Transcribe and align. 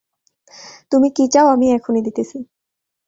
তুমি 0.91 1.07
কি 1.15 1.23
চাও 1.27 1.47
আমি 1.47 1.67
এখনি 1.71 1.99
দিতেছি। 2.01 2.37